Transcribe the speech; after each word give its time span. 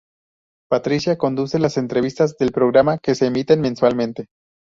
Patricia 0.67 1.15
conduce 1.19 1.59
las 1.59 1.77
entrevistas 1.77 2.35
del 2.39 2.51
programa 2.51 2.97
que 2.97 3.13
se 3.13 3.27
emiten 3.27 3.61
mensualmente. 3.61 4.29